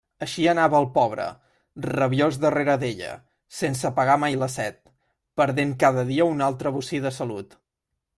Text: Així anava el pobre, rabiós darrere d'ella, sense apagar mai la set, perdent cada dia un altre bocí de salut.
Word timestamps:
Així 0.25 0.45
anava 0.51 0.77
el 0.83 0.87
pobre, 0.93 1.25
rabiós 1.87 2.39
darrere 2.45 2.77
d'ella, 2.83 3.11
sense 3.57 3.87
apagar 3.89 4.15
mai 4.23 4.39
la 4.45 4.49
set, 4.55 4.79
perdent 5.43 5.75
cada 5.85 6.07
dia 6.09 6.27
un 6.31 6.43
altre 6.47 6.73
bocí 6.79 7.03
de 7.05 7.13
salut. 7.21 7.55